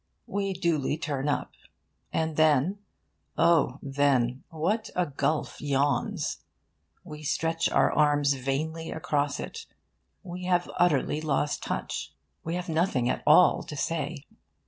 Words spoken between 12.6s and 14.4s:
nothing at all to say.